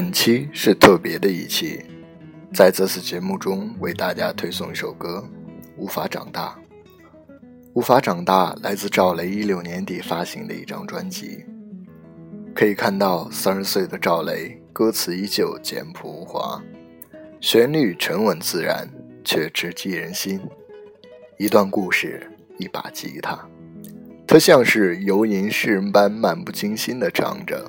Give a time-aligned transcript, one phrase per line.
[0.00, 1.84] 本期是特别的一期，
[2.54, 5.28] 在这次节目中为大家推送一首歌
[5.76, 6.56] 《无法长大》。
[7.72, 11.44] 《无法长大》来自赵雷一六年底发行的一张专辑，
[12.54, 16.62] 可以看到三十岁的赵雷，歌词依旧简朴无华，
[17.40, 18.88] 旋律沉稳自然，
[19.24, 20.40] 却直击人心。
[21.38, 22.24] 一段故事，
[22.56, 23.36] 一把吉他，
[24.28, 27.68] 他像是游吟诗人般漫不经心地唱着，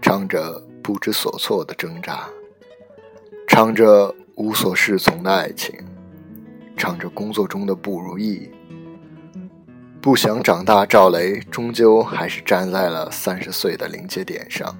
[0.00, 0.66] 唱着。
[0.82, 2.28] 不知所措的挣扎，
[3.46, 5.72] 唱着无所适从的爱情，
[6.76, 8.50] 唱着工作中的不如意。
[10.00, 14.76] 不想长大，赵雷终究还是站在了三十岁的临界点上。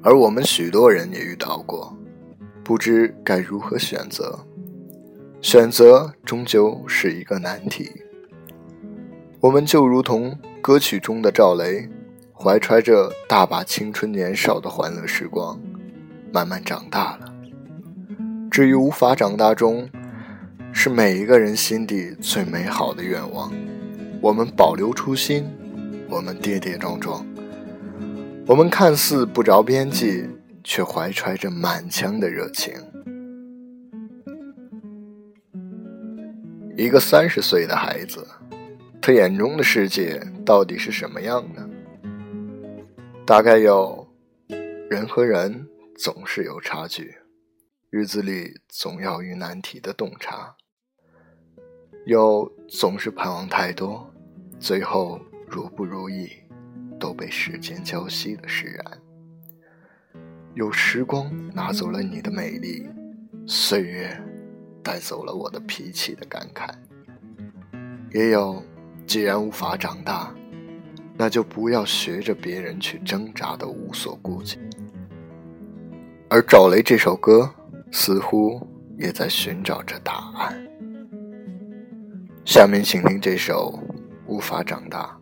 [0.00, 1.96] 而我们许多人也遇到过，
[2.62, 4.38] 不知该如何选择，
[5.40, 7.90] 选择终究是一个难题。
[9.40, 11.88] 我们就如同歌曲中的赵雷。
[12.42, 15.56] 怀揣着大把青春年少的欢乐时光，
[16.32, 17.32] 慢慢长大了。
[18.50, 19.88] 至于无法长大中，
[20.72, 23.52] 是每一个人心底最美好的愿望。
[24.20, 25.48] 我们保留初心，
[26.08, 27.24] 我们跌跌撞撞，
[28.44, 30.28] 我们看似不着边际，
[30.64, 32.74] 却怀揣着满腔的热情。
[36.76, 38.26] 一个三十岁的孩子，
[39.00, 41.68] 他眼中的世界到底是什么样的？
[43.32, 44.06] 大概有，
[44.90, 45.66] 人和人
[45.96, 47.16] 总是有差距，
[47.88, 50.54] 日子里总要遇难题的洞察。
[52.04, 54.06] 有总是盼望太多，
[54.60, 56.28] 最后如不如意，
[57.00, 59.00] 都被时间浇熄的释然。
[60.52, 62.86] 有时光拿走了你的美丽，
[63.46, 64.14] 岁月
[64.84, 66.68] 带走了我的脾气的感慨。
[68.12, 68.62] 也有，
[69.06, 70.34] 既然无法长大。
[71.22, 74.58] 那就不要学着别人去挣扎的无所顾忌，
[76.28, 77.48] 而赵雷这首歌
[77.92, 78.66] 似乎
[78.98, 80.66] 也在寻找着答案。
[82.44, 83.72] 下面请听这首
[84.26, 85.16] 《无法长大》。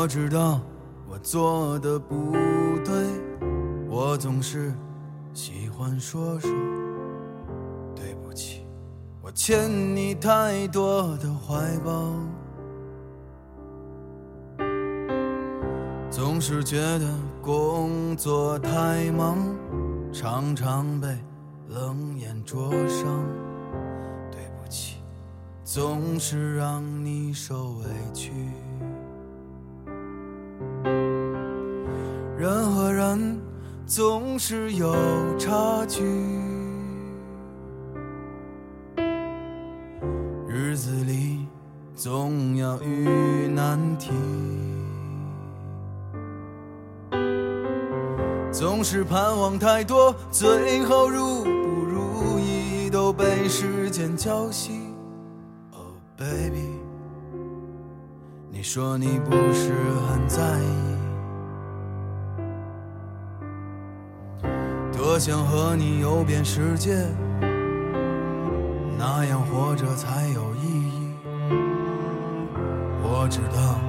[0.00, 0.60] 我知道
[1.08, 2.30] 我做的不
[2.84, 2.94] 对，
[3.88, 4.72] 我总是
[5.34, 6.48] 喜欢说说
[7.96, 8.64] 对不起，
[9.20, 12.12] 我欠你太多的怀抱，
[16.08, 19.36] 总是觉得工作太忙，
[20.12, 21.08] 常常被
[21.70, 23.04] 冷眼灼伤，
[24.30, 24.98] 对不起，
[25.64, 27.84] 总是让你受委
[28.14, 28.30] 屈。
[33.88, 34.94] 总是有
[35.38, 36.04] 差距，
[40.46, 41.48] 日子里
[41.94, 44.10] 总要遇难题，
[48.52, 54.72] 总是盼望太多，最后如不如意都被时间浇熄。
[55.72, 56.74] Oh baby，
[58.50, 59.72] 你说你不是
[60.10, 60.87] 很在意。
[65.18, 66.94] 我想和你游遍世界，
[68.96, 71.12] 那样活着才有意义。
[73.02, 73.80] 我知道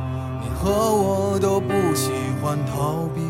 [0.42, 3.22] 你和我都不喜欢逃避。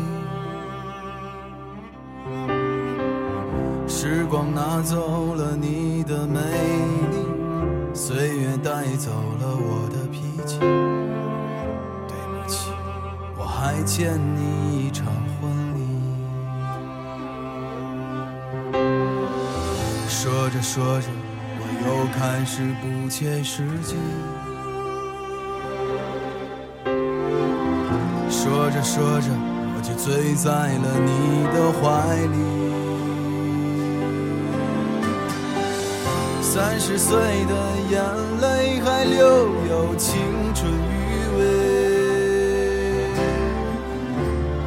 [3.86, 6.40] 时光拿走了你的美
[7.10, 7.18] 丽，
[7.92, 10.58] 岁月带走了我的脾气。
[12.08, 12.70] 对不起，
[13.36, 15.04] 我还欠你一场
[15.38, 15.59] 婚。
[20.62, 21.06] 说着，
[21.58, 23.96] 我又开始不切实际。
[28.28, 29.28] 说着说着，
[29.74, 31.80] 我就醉在了你的怀
[32.26, 32.36] 里。
[36.42, 37.54] 三十岁的
[37.90, 38.02] 眼
[38.40, 39.18] 泪还留
[39.68, 40.20] 有青
[40.54, 41.02] 春余
[41.38, 41.40] 味，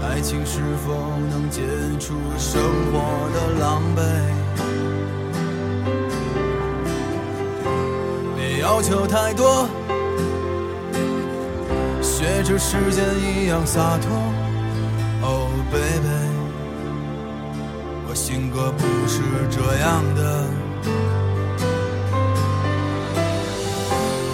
[0.01, 0.93] 爱情是否
[1.29, 1.61] 能解
[1.99, 2.61] 除生
[2.91, 2.93] 活
[3.33, 3.99] 的狼狈？
[8.73, 9.67] 要求太多，
[12.01, 14.11] 学着时间一样洒脱。
[15.21, 16.09] Oh baby，
[18.07, 19.21] 我性格不是
[19.51, 20.47] 这样的，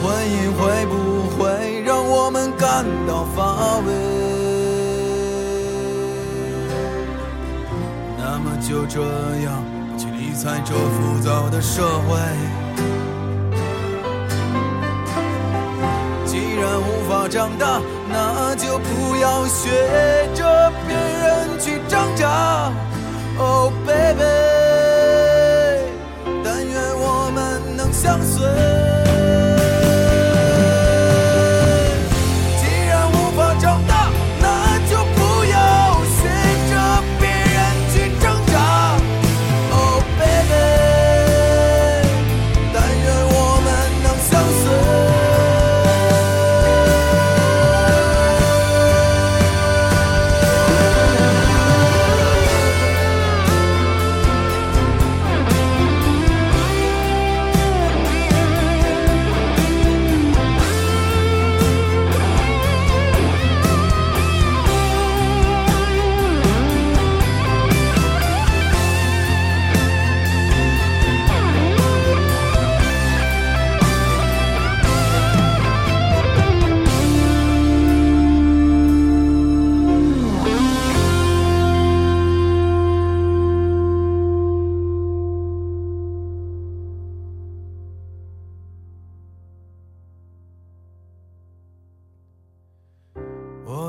[0.01, 0.93] 婚姻会不
[1.35, 3.91] 会让我们感到乏味？
[8.17, 9.01] 那么就这
[9.43, 9.61] 样
[9.97, 12.17] 去理睬这浮躁的社会。
[16.59, 19.69] 然无法长大，那就不要学
[20.35, 22.71] 着别人去挣扎。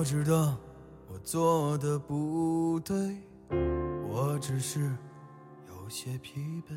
[0.01, 0.57] 我知道
[1.13, 3.19] 我做的不对，
[4.09, 4.81] 我只是
[5.69, 6.73] 有些疲惫。